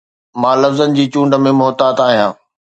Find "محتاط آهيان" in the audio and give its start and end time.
1.61-2.31